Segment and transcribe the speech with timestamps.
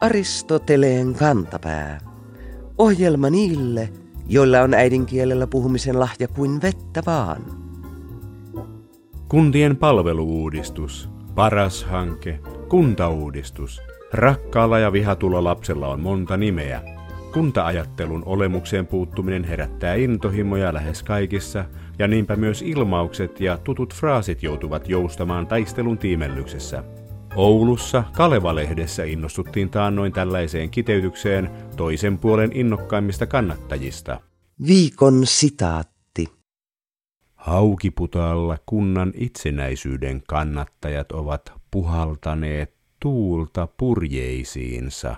[0.00, 1.98] Aristoteleen kantapää.
[2.78, 3.88] Ohjelma niille,
[4.28, 7.42] joilla on äidinkielellä puhumisen lahja kuin vettä vaan.
[9.28, 13.80] Kuntien palveluuudistus, paras hanke, kuntauudistus.
[14.12, 16.82] Rakkaalla ja vihatulla lapsella on monta nimeä.
[17.32, 21.64] Kuntaajattelun olemukseen puuttuminen herättää intohimoja lähes kaikissa,
[22.00, 26.84] ja niinpä myös ilmaukset ja tutut fraasit joutuvat joustamaan taistelun tiimellyksessä.
[27.36, 34.20] Oulussa Kaleva-lehdessä innostuttiin taannoin tällaiseen kiteytykseen toisen puolen innokkaimmista kannattajista.
[34.66, 36.26] Viikon sitaatti.
[37.34, 45.16] Haukiputaalla kunnan itsenäisyyden kannattajat ovat puhaltaneet tuulta purjeisiinsa.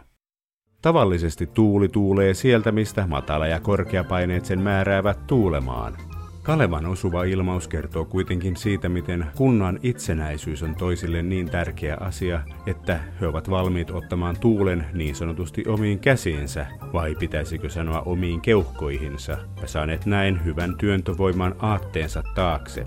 [0.82, 5.96] Tavallisesti tuuli tuulee sieltä, mistä matala- ja korkeapaineet sen määräävät tuulemaan–
[6.42, 13.00] Kalevan osuva ilmaus kertoo kuitenkin siitä, miten kunnan itsenäisyys on toisille niin tärkeä asia, että
[13.20, 19.68] he ovat valmiit ottamaan tuulen niin sanotusti omiin käsiinsä, vai pitäisikö sanoa omiin keuhkoihinsa, ja
[19.68, 22.86] saaneet näin hyvän työntövoiman aatteensa taakse.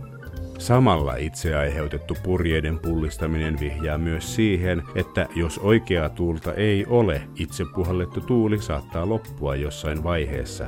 [0.57, 7.63] Samalla itse aiheutettu purjeiden pullistaminen vihjaa myös siihen, että jos oikeaa tuulta ei ole, itse
[7.75, 10.65] puhallettu tuuli saattaa loppua jossain vaiheessa.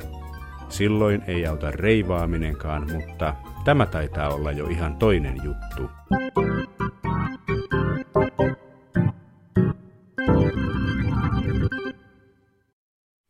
[0.68, 5.90] Silloin ei auta reivaaminenkaan, mutta tämä taitaa olla jo ihan toinen juttu.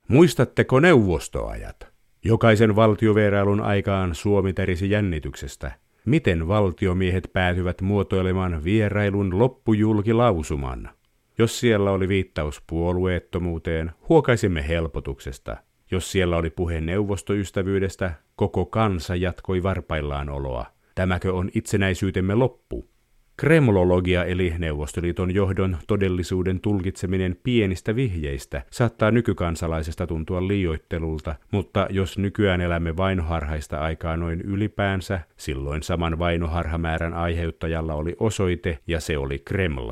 [0.08, 1.88] Muistatteko neuvostoajat?
[2.24, 5.72] Jokaisen valtiovierailun aikaan Suomi terisi jännityksestä.
[6.04, 10.90] Miten valtiomiehet päätyvät muotoilemaan vierailun loppujulkilausuman?
[11.38, 15.56] Jos siellä oli viittaus puolueettomuuteen, huokaisimme helpotuksesta–
[15.90, 20.66] jos siellä oli puhe neuvostoystävyydestä, koko kansa jatkoi varpaillaan oloa.
[20.94, 22.88] Tämäkö on itsenäisyytemme loppu?
[23.36, 32.60] Kremlologia eli Neuvostoliiton johdon todellisuuden tulkitseminen pienistä vihjeistä saattaa nykykansalaisesta tuntua liioittelulta, mutta jos nykyään
[32.60, 39.90] elämme vainoharhaista aikaa noin ylipäänsä, silloin saman vainoharhamäärän aiheuttajalla oli osoite ja se oli Kreml.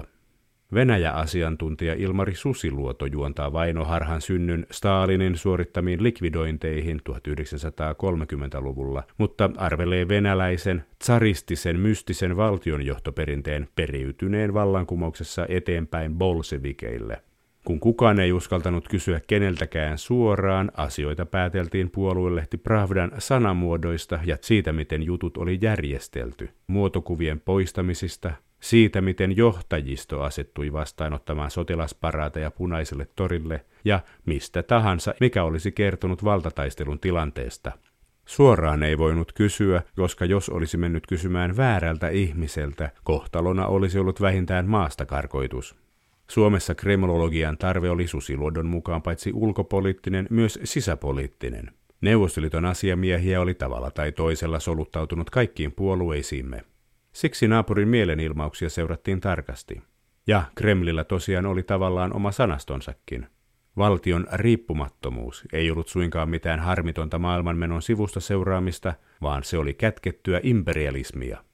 [0.74, 12.36] Venäjä-asiantuntija Ilmari Susiluoto juontaa vainoharhan synnyn Stalinin suorittamiin likvidointeihin 1930-luvulla, mutta arvelee venäläisen, tsaristisen, mystisen
[12.36, 17.22] valtionjohtoperinteen periytyneen vallankumouksessa eteenpäin bolsevikeille.
[17.64, 25.02] Kun kukaan ei uskaltanut kysyä keneltäkään suoraan, asioita pääteltiin puoluelehti Pravdan sanamuodoista ja siitä, miten
[25.02, 34.62] jutut oli järjestelty, muotokuvien poistamisista, siitä, miten johtajisto asettui vastaanottamaan sotilasparaateja punaiselle torille ja mistä
[34.62, 37.72] tahansa, mikä olisi kertonut valtataistelun tilanteesta.
[38.24, 44.68] Suoraan ei voinut kysyä, koska jos olisi mennyt kysymään väärältä ihmiseltä, kohtalona olisi ollut vähintään
[44.68, 45.76] maastakarkoitus.
[46.30, 51.70] Suomessa kremlologian tarve oli Susiluodon mukaan paitsi ulkopoliittinen, myös sisäpoliittinen.
[52.00, 56.64] Neuvostoliiton asiamiehiä oli tavalla tai toisella soluttautunut kaikkiin puolueisiimme.
[57.16, 59.82] Siksi naapurin mielenilmauksia seurattiin tarkasti.
[60.26, 63.26] Ja Kremlillä tosiaan oli tavallaan oma sanastonsakin.
[63.76, 71.44] Valtion riippumattomuus ei ollut suinkaan mitään harmitonta maailmanmenon sivusta seuraamista, vaan se oli kätkettyä imperialismia.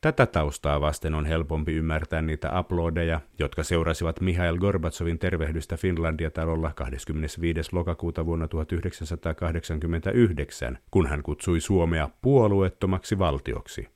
[0.00, 7.60] Tätä taustaa vasten on helpompi ymmärtää niitä aplodeja, jotka seurasivat Mihail Gorbatsovin tervehdystä Finlandia-talolla 25.
[7.72, 13.95] lokakuuta vuonna 1989, kun hän kutsui Suomea puolueettomaksi valtioksi.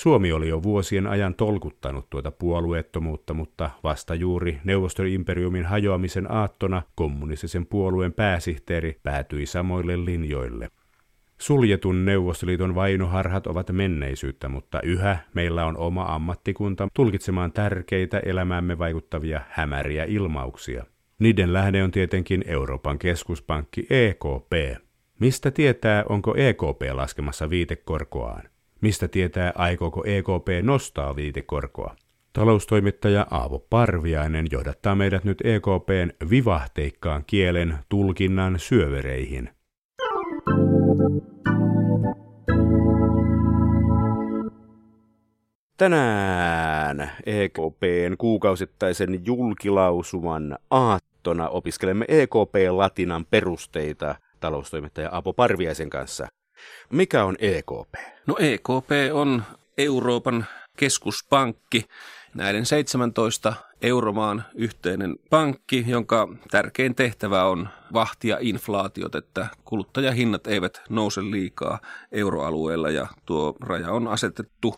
[0.00, 7.66] Suomi oli jo vuosien ajan tolkuttanut tuota puolueettomuutta, mutta vasta juuri Neuvostoimperiumin hajoamisen aattona kommunistisen
[7.66, 10.68] puolueen pääsihteeri päätyi samoille linjoille.
[11.38, 19.40] Suljetun Neuvostoliiton vainoharhat ovat menneisyyttä, mutta yhä meillä on oma ammattikunta tulkitsemaan tärkeitä elämäämme vaikuttavia
[19.48, 20.84] hämäriä ilmauksia.
[21.18, 24.82] Niiden lähde on tietenkin Euroopan keskuspankki EKP.
[25.18, 28.42] Mistä tietää, onko EKP laskemassa viitekorkoaan?
[28.80, 31.96] Mistä tietää, aikooko EKP nostaa viitekorkoa?
[32.32, 39.50] Taloustoimittaja Aavo Parviainen johdattaa meidät nyt EKPn vivahteikkaan kielen tulkinnan syövereihin.
[45.76, 56.26] Tänään EKPn kuukausittaisen julkilausuman aattona opiskelemme EKP-latinan perusteita taloustoimittaja Apo Parviaisen kanssa.
[56.90, 57.94] Mikä on EKP?
[58.26, 59.42] No EKP on
[59.78, 60.46] Euroopan
[60.76, 61.84] keskuspankki,
[62.34, 71.20] näiden 17 euromaan yhteinen pankki, jonka tärkein tehtävä on vahtia inflaatiot, että kuluttajahinnat eivät nouse
[71.20, 71.78] liikaa
[72.12, 74.74] euroalueella ja tuo raja on asetettu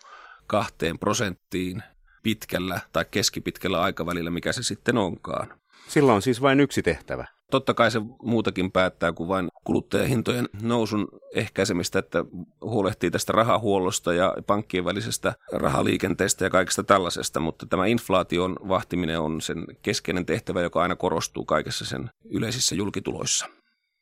[0.47, 1.83] kahteen prosenttiin
[2.23, 5.55] pitkällä tai keskipitkällä aikavälillä, mikä se sitten onkaan.
[5.89, 7.27] Sillä on siis vain yksi tehtävä.
[7.53, 12.25] Totta kai se muutakin päättää kuin vain kuluttajahintojen nousun ehkäisemistä, että
[12.61, 19.41] huolehtii tästä rahahuollosta ja pankkien välisestä rahaliikenteestä ja kaikesta tällaisesta, mutta tämä inflaation vahtiminen on
[19.41, 23.47] sen keskeinen tehtävä, joka aina korostuu kaikessa sen yleisissä julkituloissa.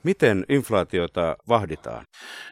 [0.02, 2.04] Miten inflaatiota vahditaan?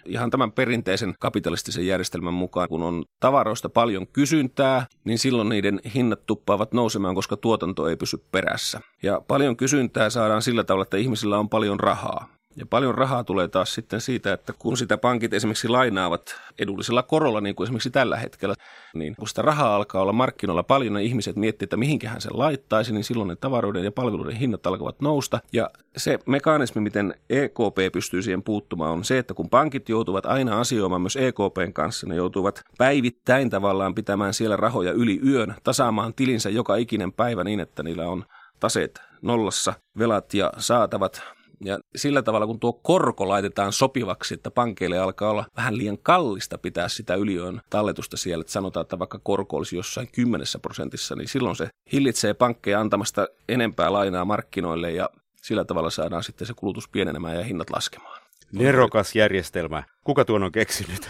[0.04, 6.26] Ihan tämän perinteisen kapitalistisen järjestelmän mukaan, kun on tavaroista paljon kysyntää, niin silloin niiden hinnat
[6.26, 8.80] tuppaavat nousemaan, koska tuotanto ei pysy perässä.
[9.02, 12.37] Ja paljon kysyntää saadaan sillä tavalla, että ihmisillä on paljon rahaa.
[12.58, 17.40] Ja paljon rahaa tulee taas sitten siitä, että kun sitä pankit esimerkiksi lainaavat edullisella korolla,
[17.40, 18.54] niin kuin esimerkiksi tällä hetkellä,
[18.94, 22.92] niin kun sitä rahaa alkaa olla markkinoilla paljon ja ihmiset miettii, että mihinkähän se laittaisi,
[22.92, 25.40] niin silloin ne tavaroiden ja palveluiden hinnat alkavat nousta.
[25.52, 30.60] Ja se mekanismi, miten EKP pystyy siihen puuttumaan, on se, että kun pankit joutuvat aina
[30.60, 36.50] asioimaan myös EKPn kanssa, ne joutuvat päivittäin tavallaan pitämään siellä rahoja yli yön, tasaamaan tilinsä
[36.50, 38.24] joka ikinen päivä niin, että niillä on
[38.60, 41.22] taseet nollassa, velat ja saatavat
[41.64, 46.58] ja sillä tavalla, kun tuo korko laitetaan sopivaksi, että pankeille alkaa olla vähän liian kallista
[46.58, 51.28] pitää sitä yliön talletusta siellä, että sanotaan, että vaikka korko olisi jossain kymmenessä prosentissa, niin
[51.28, 55.10] silloin se hillitsee pankkeja antamasta enempää lainaa markkinoille ja
[55.42, 58.27] sillä tavalla saadaan sitten se kulutus pienenemään ja hinnat laskemaan.
[58.52, 59.82] Nerokas järjestelmä.
[60.04, 61.08] Kuka tuon on keksinyt?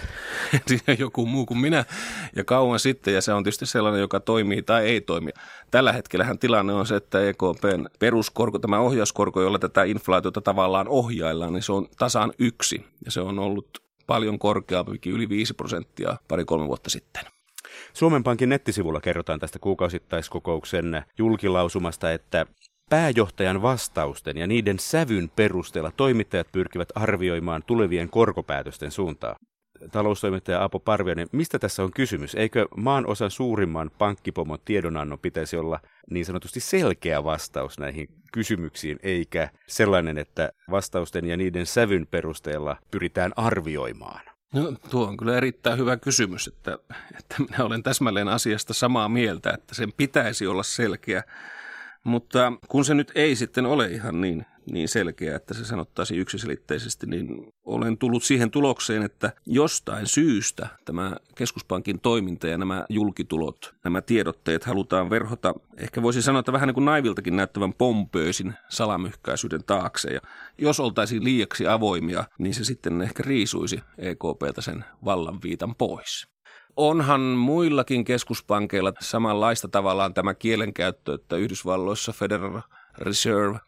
[0.98, 1.84] Joku muu kuin minä
[2.36, 5.30] ja kauan sitten ja se on tietysti sellainen, joka toimii tai ei toimi.
[5.70, 11.52] Tällä hetkellähän tilanne on se, että EKPn peruskorko, tämä ohjauskorko, jolla tätä inflaatiota tavallaan ohjaillaan,
[11.52, 16.66] niin se on tasaan yksi ja se on ollut paljon korkeampi, yli 5 prosenttia pari-kolme
[16.66, 17.24] vuotta sitten.
[17.92, 22.46] Suomen Pankin nettisivulla kerrotaan tästä kuukausittaiskokouksen julkilausumasta, että
[22.88, 29.36] Pääjohtajan vastausten ja niiden sävyn perusteella toimittajat pyrkivät arvioimaan tulevien korkopäätösten suuntaa.
[29.92, 32.34] Taloustoimittaja Apo Parviainen, mistä tässä on kysymys?
[32.34, 35.80] Eikö maan osan suurimman pankkipomon tiedonannon pitäisi olla
[36.10, 43.32] niin sanotusti selkeä vastaus näihin kysymyksiin, eikä sellainen, että vastausten ja niiden sävyn perusteella pyritään
[43.36, 44.20] arvioimaan?
[44.54, 46.78] No, tuo on kyllä erittäin hyvä kysymys, että,
[47.18, 51.22] että minä olen täsmälleen asiasta samaa mieltä, että sen pitäisi olla selkeä
[52.04, 57.06] mutta kun se nyt ei sitten ole ihan niin, niin selkeä, että se sanottaisiin yksiselitteisesti,
[57.06, 64.02] niin olen tullut siihen tulokseen, että jostain syystä tämä keskuspankin toiminta ja nämä julkitulot, nämä
[64.02, 70.10] tiedotteet halutaan verhota, ehkä voisi sanoa, että vähän niin kuin naiviltakin näyttävän pompöösin salamyhkäisyyden taakse.
[70.10, 70.20] Ja
[70.58, 76.28] jos oltaisiin liiaksi avoimia, niin se sitten ehkä riisuisi EKPltä sen vallanviitan pois
[76.78, 82.60] onhan muillakin keskuspankeilla samanlaista tavallaan tämä kielenkäyttö, että Yhdysvalloissa Federal
[82.98, 83.58] Reserve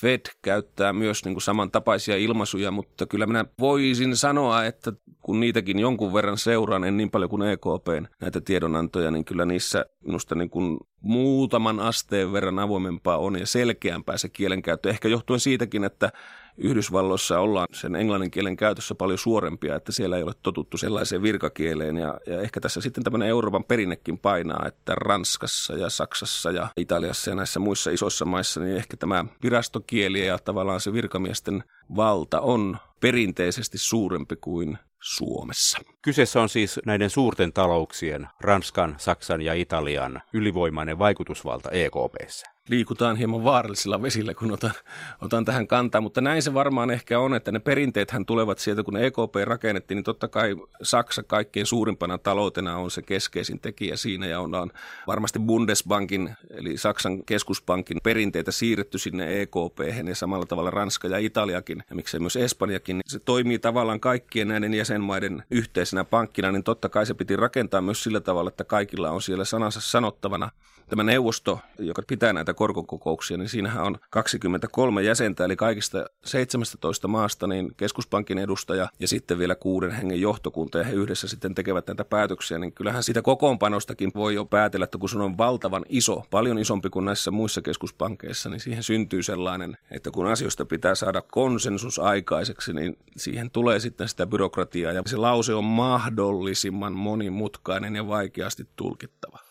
[0.00, 5.78] Fed käyttää myös niin kuin samantapaisia ilmaisuja, mutta kyllä minä voisin sanoa, että kun niitäkin
[5.78, 10.50] jonkun verran seuraan, en niin paljon kuin EKP näitä tiedonantoja, niin kyllä niissä minusta niin
[10.50, 14.90] kuin muutaman asteen verran avoimempaa on ja selkeämpää se kielenkäyttö.
[14.90, 16.12] Ehkä johtuen siitäkin, että
[16.58, 21.96] Yhdysvalloissa ollaan sen englannin kielen käytössä paljon suorempia, että siellä ei ole totuttu sellaiseen virkakieleen.
[21.96, 27.30] Ja, ja ehkä tässä sitten tämmöinen Euroopan perinnekin painaa, että Ranskassa ja Saksassa ja Italiassa
[27.30, 31.64] ja näissä muissa isoissa maissa, niin ehkä tämä virastokieli ja tavallaan se virkamiesten
[31.96, 35.78] valta on perinteisesti suurempi kuin Suomessa.
[36.02, 43.44] Kyseessä on siis näiden suurten talouksien, Ranskan, Saksan ja Italian, ylivoimainen vaikutusvalta EKPssä liikutaan hieman
[43.44, 44.72] vaarallisilla vesillä, kun otan,
[45.20, 46.00] otan tähän kantaa.
[46.00, 50.04] Mutta näin se varmaan ehkä on, että ne perinteethän tulevat sieltä, kun EKP rakennettiin, niin
[50.04, 54.70] totta kai Saksa kaikkein suurimpana taloutena on se keskeisin tekijä siinä ja ollaan
[55.06, 61.84] varmasti Bundesbankin eli Saksan keskuspankin perinteitä siirretty sinne EKP ja samalla tavalla Ranska ja Italiakin
[61.90, 63.00] ja miksei myös Espanjakin.
[63.06, 68.02] Se toimii tavallaan kaikkien näiden jäsenmaiden yhteisenä pankkina, niin totta kai se piti rakentaa myös
[68.02, 70.50] sillä tavalla, että kaikilla on siellä sanansa sanottavana
[70.88, 77.46] tämä neuvosto, joka pitää näitä korkokokouksia, niin siinähän on 23 jäsentä, eli kaikista 17 maasta
[77.46, 82.04] niin keskuspankin edustaja ja sitten vielä kuuden hengen johtokunta, ja he yhdessä sitten tekevät näitä
[82.04, 86.58] päätöksiä, niin kyllähän siitä kokoonpanostakin voi jo päätellä, että kun se on valtavan iso, paljon
[86.58, 91.98] isompi kuin näissä muissa keskuspankeissa, niin siihen syntyy sellainen, että kun asioista pitää saada konsensus
[91.98, 98.66] aikaiseksi, niin siihen tulee sitten sitä byrokratiaa, ja se lause on mahdollisimman monimutkainen ja vaikeasti
[98.76, 99.43] tulkittava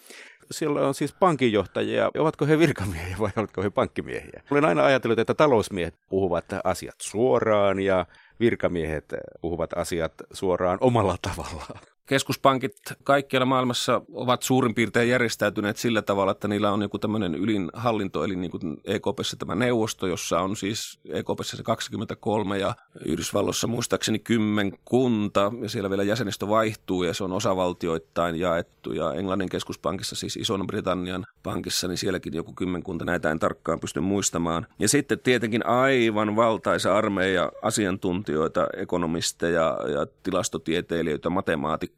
[0.52, 2.12] siellä on siis pankinjohtajia.
[2.18, 4.42] Ovatko he virkamiehiä vai ovatko he pankkimiehiä?
[4.52, 8.06] Olen aina ajatellut, että talousmiehet puhuvat asiat suoraan ja
[8.40, 11.93] virkamiehet puhuvat asiat suoraan omalla tavallaan.
[12.06, 17.70] Keskuspankit kaikkialla maailmassa ovat suurin piirtein järjestäytyneet sillä tavalla, että niillä on joku tämmöinen ylin
[17.74, 23.68] hallinto, eli niin kuin EKPssä tämä neuvosto, jossa on siis EKPssä se 23 ja Yhdysvalloissa
[23.68, 30.16] muistaakseni kymmenkunta ja siellä vielä jäsenistö vaihtuu ja se on osavaltioittain jaettu ja Englannin keskuspankissa,
[30.16, 34.68] siis Ison-Britannian pankissa, niin sielläkin joku kymmenkunta, näitä en tarkkaan pysty muistamaan.
[34.80, 41.93] Ja sitten tietenkin aivan valtaisa armeija asiantuntijoita, ekonomisteja ja tilastotieteilijöitä, matemaatikkoja,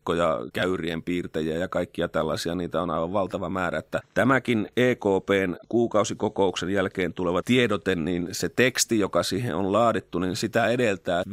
[0.53, 3.79] käyrien piirtejä ja kaikkia tällaisia, niitä on aivan valtava määrä.
[3.79, 10.35] Että tämäkin EKPn kuukausikokouksen jälkeen tuleva tiedote, niin se teksti, joka siihen on laadittu, niin
[10.35, 11.23] sitä edeltää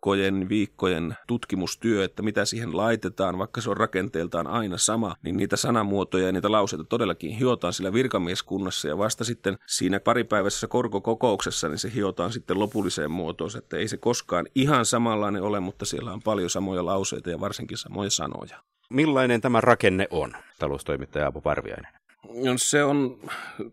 [0.00, 5.56] viikkojen, viikkojen tutkimustyö, että mitä siihen laitetaan, vaikka se on rakenteeltaan aina sama, niin niitä
[5.56, 11.78] sanamuotoja ja niitä lauseita todellakin hiotaan sillä virkamieskunnassa ja vasta sitten siinä paripäiväisessä korkokokouksessa, niin
[11.78, 16.22] se hiotaan sitten lopulliseen muotoon, että ei se koskaan ihan samanlainen ole, mutta siellä on
[16.22, 18.62] paljon samoja lauseita ja varsinkin samoja sanoja.
[18.90, 21.99] Millainen tämä rakenne on, taloustoimittaja Apu Parviainen?
[22.28, 23.18] No, se on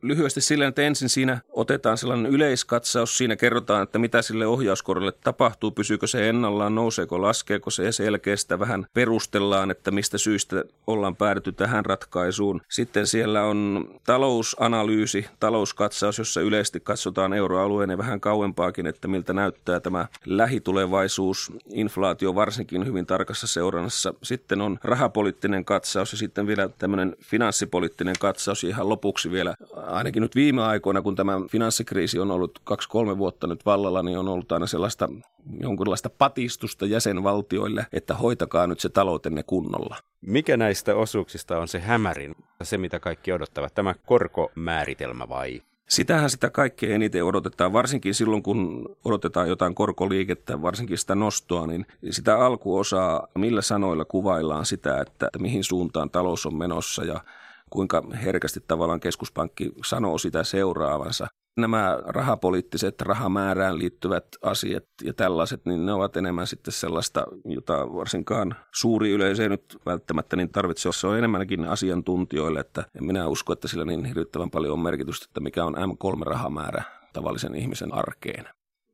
[0.01, 3.17] lyhyesti silleen, että ensin siinä otetaan sellainen yleiskatsaus.
[3.17, 8.59] Siinä kerrotaan, että mitä sille ohjauskorolle tapahtuu, pysyykö se ennallaan, nouseeko, laskeeko se ja selkeästä
[8.59, 12.61] vähän perustellaan, että mistä syystä ollaan päädytty tähän ratkaisuun.
[12.69, 19.79] Sitten siellä on talousanalyysi, talouskatsaus, jossa yleisesti katsotaan euroalueen ja vähän kauempaakin, että miltä näyttää
[19.79, 24.13] tämä lähitulevaisuus, inflaatio varsinkin hyvin tarkassa seurannassa.
[24.23, 30.21] Sitten on rahapoliittinen katsaus ja sitten vielä tämmöinen finanssipoliittinen katsaus katsaus ihan lopuksi vielä, ainakin
[30.21, 34.51] nyt viime aikoina, kun tämä finanssikriisi on ollut kaksi-kolme vuotta nyt vallalla, niin on ollut
[34.51, 35.09] aina sellaista
[35.61, 39.97] jonkinlaista patistusta jäsenvaltioille, että hoitakaa nyt se taloutenne kunnolla.
[40.21, 45.61] Mikä näistä osuuksista on se hämärin, se mitä kaikki odottavat, tämä korkomääritelmä vai?
[45.89, 51.85] Sitähän sitä kaikkein eniten odotetaan, varsinkin silloin kun odotetaan jotain korkoliikettä, varsinkin sitä nostoa, niin
[52.09, 57.21] sitä alkuosaa, millä sanoilla kuvaillaan sitä, että, että mihin suuntaan talous on menossa ja
[57.69, 61.27] kuinka herkästi tavallaan keskuspankki sanoo sitä seuraavansa.
[61.57, 68.55] Nämä rahapoliittiset, rahamäärään liittyvät asiat ja tällaiset, niin ne ovat enemmän sitten sellaista, jota varsinkaan
[68.75, 70.89] suuri yleisö ei nyt välttämättä niin tarvitse.
[70.91, 75.25] Se on enemmänkin asiantuntijoille, että en minä usko, että sillä niin hirvittävän paljon on merkitystä,
[75.29, 76.83] että mikä on M3-rahamäärä
[77.13, 78.45] tavallisen ihmisen arkeen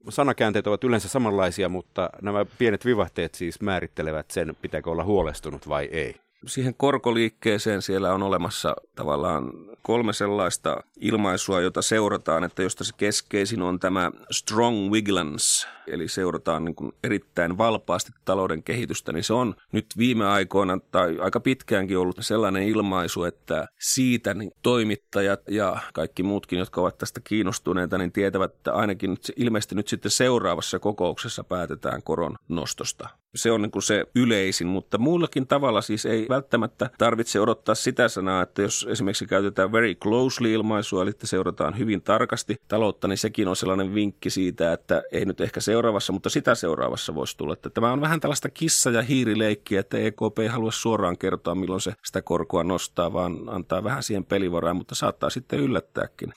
[0.10, 5.86] sanakäänteet ovat yleensä samanlaisia, mutta nämä pienet vivahteet siis määrittelevät sen, pitääkö olla huolestunut vai
[5.86, 6.16] ei
[6.46, 13.62] siihen korkoliikkeeseen siellä on olemassa tavallaan kolme sellaista ilmaisua, jota seurataan, että josta se keskeisin
[13.62, 19.56] on tämä strong vigilance, eli seurataan niin kuin erittäin valpaasti talouden kehitystä, niin se on
[19.72, 26.24] nyt viime aikoina tai aika pitkäänkin ollut sellainen ilmaisu, että siitä niin toimittajat ja kaikki
[26.24, 31.44] muutkin, jotka ovat tästä kiinnostuneita, niin tietävät, että ainakin nyt, ilmeisesti nyt sitten seuraavassa kokouksessa
[31.44, 33.23] päätetään koron nostosta.
[33.36, 38.08] Se on niin kuin se yleisin, mutta muullakin tavalla siis ei välttämättä tarvitse odottaa sitä
[38.08, 43.18] sanaa, että jos esimerkiksi käytetään very closely ilmaisua, eli että seurataan hyvin tarkasti taloutta, niin
[43.18, 47.54] sekin on sellainen vinkki siitä, että ei nyt ehkä seuraavassa, mutta sitä seuraavassa voisi tulla.
[47.54, 51.82] Että tämä on vähän tällaista kissa- ja hiirileikkiä, että EKP ei halua suoraan kertoa, milloin
[51.82, 56.34] se sitä korkoa nostaa, vaan antaa vähän siihen pelivaraa, mutta saattaa sitten yllättääkin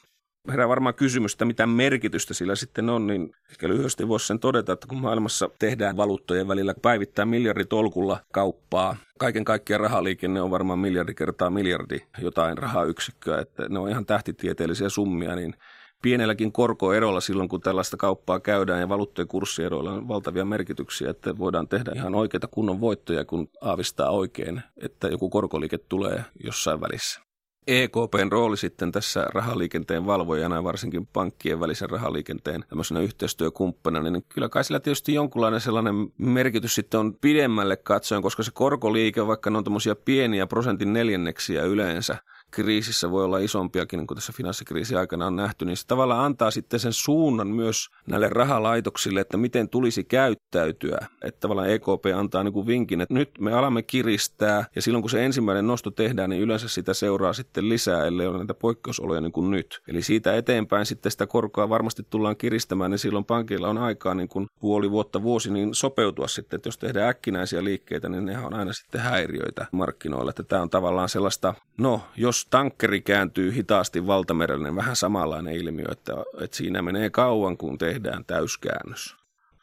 [0.48, 4.72] herää varmaan kysymys, että mitä merkitystä sillä sitten on, niin ehkä lyhyesti voisi sen todeta,
[4.72, 11.14] että kun maailmassa tehdään valuuttojen välillä päivittää miljarditolkulla kauppaa, kaiken kaikkiaan rahaliikenne on varmaan miljardi
[11.14, 15.54] kertaa miljardi jotain rahayksikköä, että ne on ihan tähtitieteellisiä summia, niin
[16.02, 21.68] pienelläkin korkoerolla silloin, kun tällaista kauppaa käydään ja valuuttojen kurssieroilla on valtavia merkityksiä, että voidaan
[21.68, 27.25] tehdä ihan oikeita kunnon voittoja, kun aavistaa oikein, että joku korkoliike tulee jossain välissä.
[27.66, 34.48] EKPn rooli sitten tässä rahaliikenteen valvojana ja varsinkin pankkien välisen rahaliikenteen tämmöisenä yhteistyökumppanina, niin kyllä
[34.48, 39.58] kai sillä tietysti jonkunlainen sellainen merkitys sitten on pidemmälle katsoen, koska se korkoliike, vaikka ne
[39.58, 42.16] on tämmöisiä pieniä prosentin neljänneksiä yleensä,
[42.56, 46.50] kriisissä voi olla isompiakin, niin kuin tässä finanssikriisin aikana on nähty, niin se tavallaan antaa
[46.50, 50.98] sitten sen suunnan myös näille rahalaitoksille, että miten tulisi käyttäytyä.
[51.22, 55.10] Että tavallaan EKP antaa niin kuin vinkin, että nyt me alamme kiristää, ja silloin kun
[55.10, 59.32] se ensimmäinen nosto tehdään, niin yleensä sitä seuraa sitten lisää, ellei ole näitä poikkeusoloja niin
[59.32, 59.82] kuin nyt.
[59.88, 64.28] Eli siitä eteenpäin sitten sitä korkoa varmasti tullaan kiristämään, niin silloin pankilla on aikaa niin
[64.28, 68.54] kuin puoli vuotta, vuosi, niin sopeutua sitten, että jos tehdään äkkinäisiä liikkeitä, niin ne on
[68.54, 70.30] aina sitten häiriöitä markkinoilla.
[70.30, 75.86] Että tämä on tavallaan sellaista, no jos tankkeri kääntyy hitaasti valtamerelle, niin vähän samanlainen ilmiö,
[75.92, 79.16] että, että siinä menee kauan, kun tehdään täyskäännös.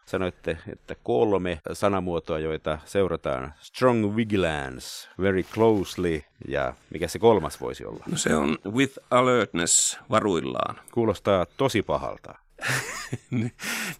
[0.05, 3.53] Sanoitte, että kolme sanamuotoa, joita seurataan.
[3.59, 8.03] Strong vigilance, very closely ja mikä se kolmas voisi olla?
[8.11, 10.75] No se on with alertness, varuillaan.
[10.91, 12.42] Kuulostaa tosi pahalta.
[13.31, 13.51] niin,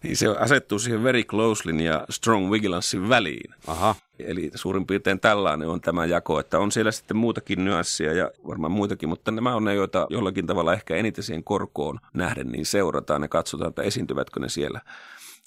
[0.02, 3.54] niin se asettuu siihen very closelyn ja strong vigilancein väliin.
[3.66, 3.94] Aha.
[4.18, 8.72] Eli suurin piirtein tällainen on tämä jako, että on siellä sitten muutakin nyanssia ja varmaan
[8.72, 13.22] muitakin, mutta nämä on ne, joita jollakin tavalla ehkä eniten siihen korkoon nähden niin seurataan
[13.22, 14.80] ja katsotaan, että esiintyvätkö ne siellä.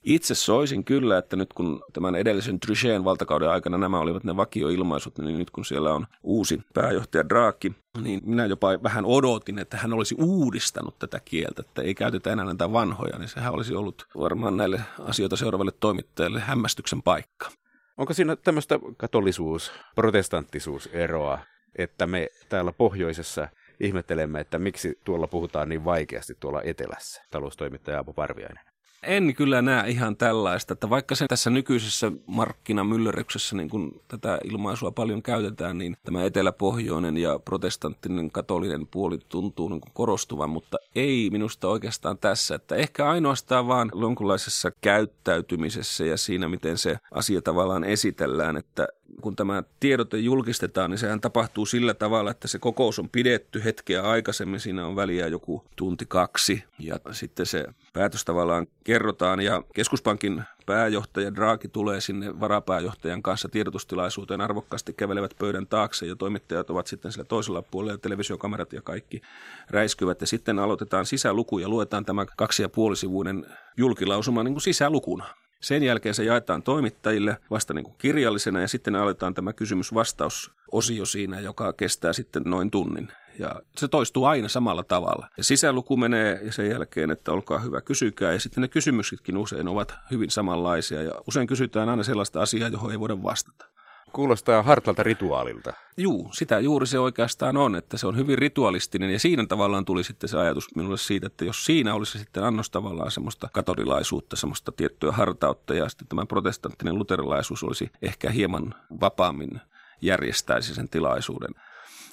[0.07, 5.17] Itse soisin kyllä, että nyt kun tämän edellisen Trichén valtakauden aikana nämä olivat ne vakioilmaisut,
[5.17, 9.93] niin nyt kun siellä on uusi pääjohtaja Draakki, niin minä jopa vähän odotin, että hän
[9.93, 14.57] olisi uudistanut tätä kieltä, että ei käytetä enää näitä vanhoja, niin sehän olisi ollut varmaan
[14.57, 17.49] näille asioita seuraavalle toimittajille hämmästyksen paikka.
[17.97, 21.39] Onko siinä tämmöistä katolisuus, protestanttisuus eroa,
[21.75, 23.47] että me täällä pohjoisessa
[23.79, 28.76] ihmettelemme, että miksi tuolla puhutaan niin vaikeasti tuolla etelässä, taloustoimittaja Apo Parviainen?
[29.03, 34.91] En kyllä näe ihan tällaista, että vaikka se tässä nykyisessä markkinamyllerryksessä niin kun tätä ilmaisua
[34.91, 41.67] paljon käytetään, niin tämä eteläpohjoinen ja protestanttinen katolinen puoli tuntuu niin korostuvan, mutta ei minusta
[41.67, 48.57] oikeastaan tässä, että ehkä ainoastaan vaan jonkunlaisessa käyttäytymisessä ja siinä, miten se asia tavallaan esitellään,
[48.57, 48.87] että
[49.21, 54.01] kun tämä tiedote julkistetaan, niin sehän tapahtuu sillä tavalla, että se kokous on pidetty hetkeä
[54.01, 56.63] aikaisemmin, siinä on väliä joku tunti kaksi.
[56.79, 59.41] Ja sitten se päätös tavallaan kerrotaan.
[59.41, 66.05] Ja keskuspankin pääjohtaja Draghi tulee sinne varapääjohtajan kanssa tiedotustilaisuuteen, arvokkaasti kävelevät pöydän taakse.
[66.05, 69.21] Ja toimittajat ovat sitten sillä toisella puolella ja televisiokamerat ja kaikki
[69.69, 70.21] räiskyvät.
[70.21, 73.45] Ja sitten aloitetaan sisäluku ja luetaan tämä kaksi ja puolisivuinen
[73.77, 75.25] julkilausuma niin kuin sisälukuna.
[75.61, 81.39] Sen jälkeen se jaetaan toimittajille vasta niin kuin kirjallisena ja sitten aletaan tämä kysymys-vastausosio siinä,
[81.39, 83.11] joka kestää sitten noin tunnin.
[83.39, 85.27] Ja se toistuu aina samalla tavalla.
[85.37, 88.33] Ja sisäluku menee ja sen jälkeen, että olkaa hyvä, kysykää.
[88.33, 92.91] Ja sitten ne kysymyksetkin usein ovat hyvin samanlaisia ja usein kysytään aina sellaista asiaa, johon
[92.91, 93.65] ei voida vastata.
[94.13, 95.73] Kuulostaa hartalta rituaalilta.
[95.97, 100.03] Juu, sitä juuri se oikeastaan on, että se on hyvin ritualistinen ja siinä tavallaan tuli
[100.03, 104.71] sitten se ajatus minulle siitä, että jos siinä olisi sitten annos tavallaan semmoista katolilaisuutta, semmoista
[104.71, 109.61] tiettyä hartautta ja sitten tämä protestanttinen luterilaisuus olisi ehkä hieman vapaammin
[110.01, 111.55] järjestäisi sen tilaisuuden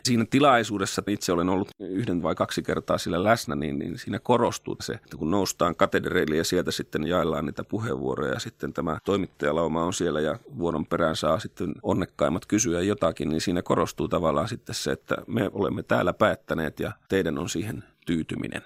[0.05, 4.77] siinä tilaisuudessa itse olen ollut yhden vai kaksi kertaa sillä läsnä, niin, niin siinä korostuu
[4.81, 9.85] se, että kun noustaan katedreille ja sieltä sitten jaellaan niitä puheenvuoroja ja sitten tämä toimittajalauma
[9.85, 14.75] on siellä ja vuoron perään saa sitten onnekkaimmat kysyä jotakin, niin siinä korostuu tavallaan sitten
[14.75, 18.63] se, että me olemme täällä päättäneet ja teidän on siihen tyytyminen.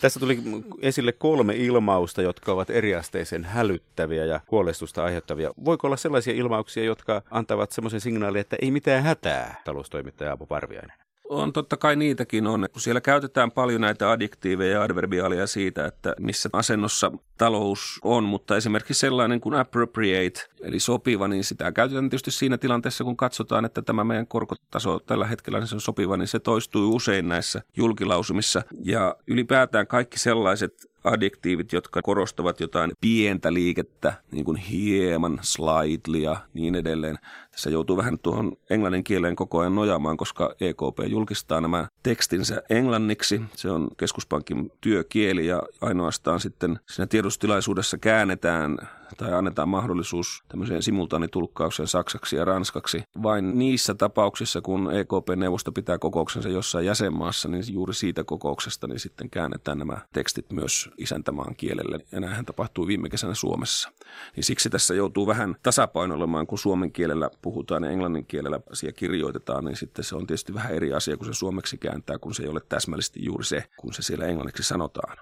[0.00, 0.38] Tässä tuli
[0.82, 5.50] esille kolme ilmausta, jotka ovat eriasteisen hälyttäviä ja huolestusta aiheuttavia.
[5.64, 11.05] Voiko olla sellaisia ilmauksia, jotka antavat semmoisen signaalin, että ei mitään hätää, taloustoimittaja Apu Parviainen?
[11.28, 12.68] On totta kai niitäkin on.
[12.76, 18.94] Siellä käytetään paljon näitä adjektiiveja ja adverbiaalia siitä, että missä asennossa talous on, mutta esimerkiksi
[18.94, 24.04] sellainen kuin appropriate, eli sopiva, niin sitä käytetään tietysti siinä tilanteessa, kun katsotaan, että tämä
[24.04, 28.62] meidän korkotaso tällä hetkellä niin se on sopiva, niin se toistuu usein näissä julkilausumissa.
[28.84, 36.36] Ja ylipäätään kaikki sellaiset adjektiivit, jotka korostavat jotain pientä liikettä, niin kuin hieman, slightly ja
[36.54, 37.18] niin edelleen.
[37.50, 43.42] Tässä joutuu vähän tuohon englannin kieleen koko ajan nojaamaan, koska EKP julkistaa nämä tekstinsä englanniksi.
[43.54, 48.78] Se on keskuspankin työkieli ja ainoastaan sitten siinä tiedostilaisuudessa käännetään
[49.16, 53.02] tai annetaan mahdollisuus tämmöiseen simultaanitulkkaukseen saksaksi ja ranskaksi.
[53.22, 59.30] Vain niissä tapauksissa, kun EKP-neuvosto pitää kokouksensa jossain jäsenmaassa, niin juuri siitä kokouksesta niin sitten
[59.30, 61.98] käännetään nämä tekstit myös isäntämaan kielelle.
[62.12, 63.90] Ja näinhän tapahtuu viime kesänä Suomessa.
[64.36, 69.64] Niin siksi tässä joutuu vähän tasapainoilemaan, kun suomen kielellä puhutaan ja englannin kielellä asia kirjoitetaan,
[69.64, 72.48] niin sitten se on tietysti vähän eri asia, kun se suomeksi kääntää, kun se ei
[72.48, 75.16] ole täsmällisesti juuri se, kun se siellä englanniksi sanotaan.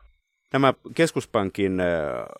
[0.55, 1.79] Nämä keskuspankin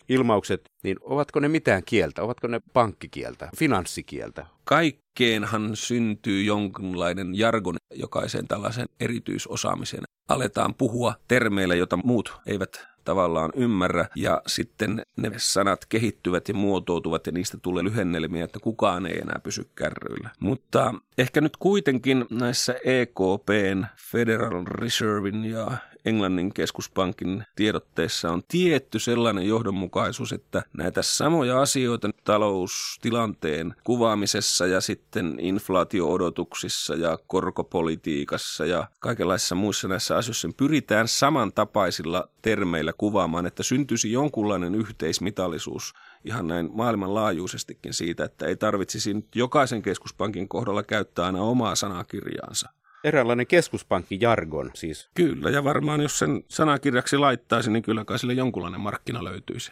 [0.09, 2.23] ilmaukset, niin ovatko ne mitään kieltä?
[2.23, 4.45] Ovatko ne pankkikieltä, finanssikieltä?
[4.63, 10.03] Kaikkeenhan syntyy jonkinlainen jargon jokaiseen tällaisen erityisosaamiseen.
[10.29, 17.25] Aletaan puhua termeillä, joita muut eivät tavallaan ymmärrä ja sitten ne sanat kehittyvät ja muotoutuvat
[17.25, 20.29] ja niistä tulee lyhennelmiä, että kukaan ei enää pysy kärryillä.
[20.39, 25.71] Mutta ehkä nyt kuitenkin näissä EKPn, Federal Reservein ja
[26.05, 35.37] Englannin keskuspankin tiedotteessa on tietty sellainen johdonmukaisuus, että näitä samoja asioita taloustilanteen kuvaamisessa ja sitten
[35.39, 44.75] inflaatioodotuksissa ja korkopolitiikassa ja kaikenlaisissa muissa näissä asioissa pyritään samantapaisilla termeillä kuvaamaan, että syntyisi jonkunlainen
[44.75, 45.93] yhteismitallisuus
[46.25, 52.69] ihan näin maailmanlaajuisestikin siitä, että ei tarvitsisi nyt jokaisen keskuspankin kohdalla käyttää aina omaa sanakirjaansa
[53.05, 55.09] eräänlainen keskuspankkijargon siis.
[55.13, 59.71] Kyllä, ja varmaan jos sen sanakirjaksi laittaisi, niin kyllä kai sille jonkunlainen markkina löytyisi.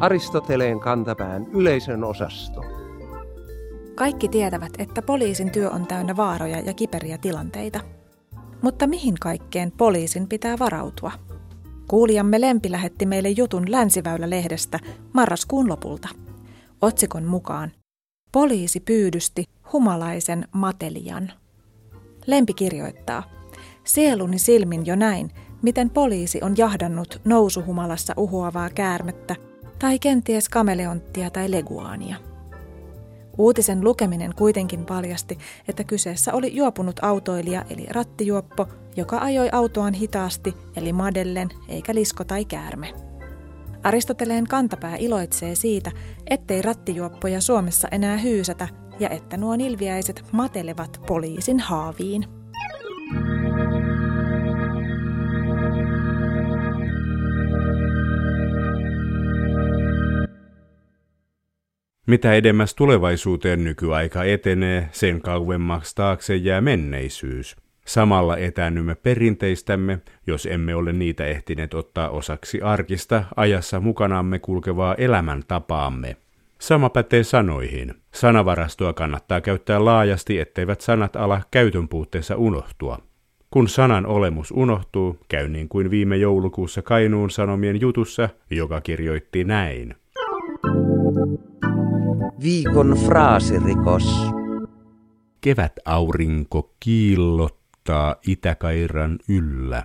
[0.00, 2.64] Aristoteleen kantapään yleisön osasto.
[3.94, 7.80] Kaikki tietävät, että poliisin työ on täynnä vaaroja ja kiperiä tilanteita.
[8.62, 11.12] Mutta mihin kaikkeen poliisin pitää varautua?
[11.88, 14.78] Kuulijamme Lempi lähetti meille jutun Länsiväylä-lehdestä
[15.12, 16.08] marraskuun lopulta.
[16.80, 17.72] Otsikon mukaan
[18.32, 21.32] Poliisi pyydysti humalaisen Matelian.
[22.26, 23.22] Lempi kirjoittaa,
[23.84, 25.30] Sieluni silmin jo näin,
[25.62, 29.36] miten poliisi on jahdannut nousuhumalassa uhoavaa käärmettä
[29.78, 32.16] tai kenties kameleonttia tai leguaania.
[33.38, 40.54] Uutisen lukeminen kuitenkin paljasti, että kyseessä oli juopunut autoilija eli rattijuoppo, joka ajoi autoaan hitaasti
[40.76, 42.92] eli madellen eikä lisko tai käärme.
[43.82, 45.90] Aristoteleen kantapää iloitsee siitä,
[46.26, 48.68] ettei rattijuoppoja Suomessa enää hyysätä
[49.00, 52.24] ja että nuo nilviäiset matelevat poliisin haaviin.
[62.06, 67.56] Mitä edemmäs tulevaisuuteen nykyaika etenee, sen kauemmaksi taakse jää menneisyys.
[67.86, 76.16] Samalla etäännymme perinteistämme, jos emme ole niitä ehtineet ottaa osaksi arkista ajassa mukanamme kulkevaa elämäntapaamme.
[76.60, 77.94] Sama pätee sanoihin.
[78.14, 82.98] Sanavarastoa kannattaa käyttää laajasti, etteivät sanat ala käytön puutteessa unohtua.
[83.50, 89.94] Kun sanan olemus unohtuu, käy niin kuin viime joulukuussa Kainuun Sanomien jutussa, joka kirjoitti näin.
[92.42, 94.26] Viikon fraasirikos.
[95.40, 99.82] Kevät aurinko kiillottaa Itäkairan yllä.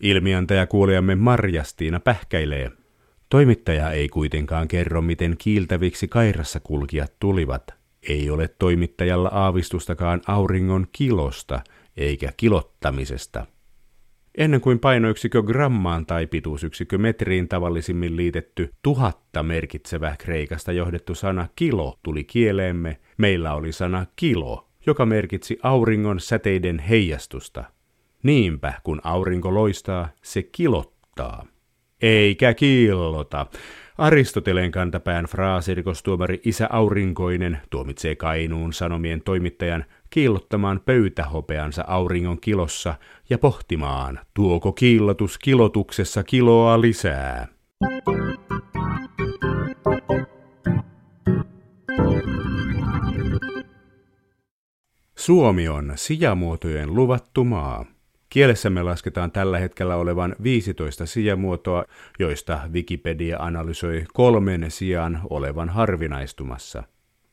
[0.00, 2.70] Ilmiantaja kuulijamme Marjastiina pähkäilee.
[3.28, 7.74] Toimittaja ei kuitenkaan kerro, miten kiiltäviksi Kairassa kulkijat tulivat.
[8.08, 11.60] Ei ole toimittajalla aavistustakaan auringon kilosta
[11.96, 13.46] eikä kilottamisesta.
[14.38, 21.98] Ennen kuin painoyksikö grammaan tai pituusyksikkö metriin tavallisimmin liitetty tuhatta merkitsevä kreikasta johdettu sana kilo
[22.02, 27.64] tuli kieleemme, meillä oli sana kilo, joka merkitsi auringon säteiden heijastusta.
[28.22, 31.46] Niinpä, kun aurinko loistaa, se kilottaa.
[32.02, 33.46] Eikä kiillota.
[33.98, 42.94] Aristoteleen kantapään fraasirikostuomari Isä Aurinkoinen tuomitsee Kainuun sanomien toimittajan kiillottamaan pöytähopeansa auringon kilossa
[43.30, 47.48] ja pohtimaan, tuoko kiillotus kilotuksessa kiloa lisää.
[55.16, 57.97] Suomi on sijamuotojen luvattu maa.
[58.28, 61.84] Kielessämme lasketaan tällä hetkellä olevan 15 sijamuotoa,
[62.18, 66.82] joista Wikipedia analysoi kolmen sijaan olevan harvinaistumassa.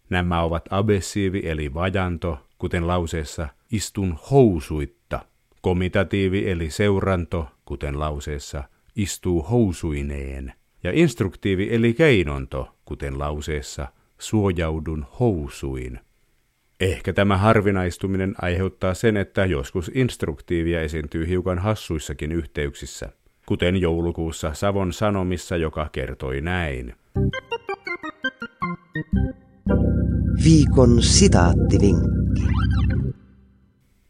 [0.10, 5.20] Nämä ovat abessiivi eli vajanto, kuten lauseessa istun housuitta,
[5.62, 8.64] komitatiivi eli seuranto, kuten lauseessa
[8.96, 10.54] istuu housuineen,
[10.84, 16.00] ja instruktiivi eli keinonto, kuten lauseessa suojaudun housuin.
[16.80, 23.10] Ehkä tämä harvinaistuminen aiheuttaa sen, että joskus instruktiivia esiintyy hiukan hassuissakin yhteyksissä,
[23.46, 26.94] kuten joulukuussa Savon Sanomissa, joka kertoi näin.
[30.44, 32.42] Viikon sitaattivinkki.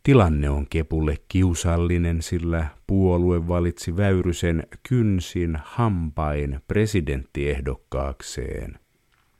[0.03, 8.79] Tilanne on Kepulle kiusallinen, sillä puolue valitsi Väyrysen kynsin hampain presidenttiehdokkaakseen.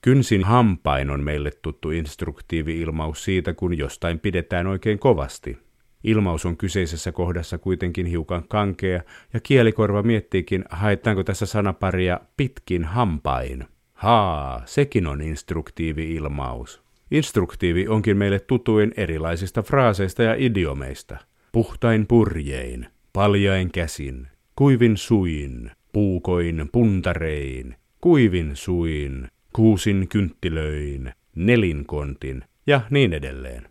[0.06, 5.58] Kynsin hampain on meille tuttu instruktiivi-ilmaus siitä, kun jostain pidetään oikein kovasti.
[6.04, 9.02] Ilmaus on kyseisessä kohdassa kuitenkin hiukan kankea,
[9.34, 13.66] ja kielikorva miettiikin, haetaanko tässä sanaparia pitkin hampain.
[13.94, 16.82] Haa, sekin on instruktiivi-ilmaus.
[17.12, 21.18] Instruktiivi onkin meille tutuin erilaisista fraaseista ja idiomeista.
[21.52, 33.14] Puhtain purjein, paljain käsin, kuivin suin, puukoin puntarein, kuivin suin, kuusin kynttilöin, nelinkontin ja niin
[33.14, 33.70] edelleen.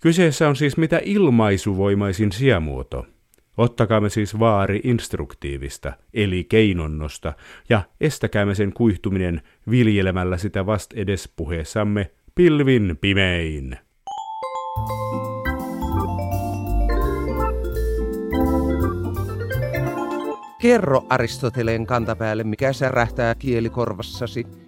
[0.00, 3.06] Kyseessä on siis mitä ilmaisuvoimaisin sijamuoto.
[3.56, 7.32] Ottakaamme siis vaari instruktiivista, eli keinonnosta,
[7.68, 13.78] ja estäkäämme sen kuihtuminen viljelemällä sitä vast edes puheessamme pilvin pimein.
[20.60, 24.67] Kerro Aristoteleen kantapäälle, mikä särähtää kielikorvassasi.